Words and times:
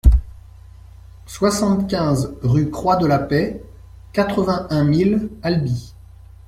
soixante-quinze 1.27 2.33
rue 2.41 2.71
Croix 2.71 2.95
de 2.95 3.05
la 3.05 3.19
Paix, 3.19 3.61
quatre-vingt-un 4.13 4.83
mille 4.83 5.29
Albi 5.43 5.93